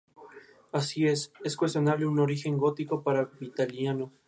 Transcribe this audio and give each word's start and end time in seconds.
Así, 0.71 1.05
es 1.05 1.31
cuestionable 1.55 2.07
un 2.07 2.17
origen 2.17 2.57
gótico 2.57 3.03
para 3.03 3.25
Vitaliano. 3.39 4.11